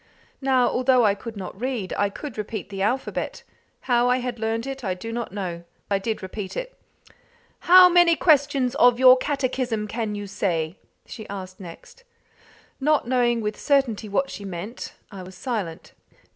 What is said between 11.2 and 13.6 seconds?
asked next. Not knowing with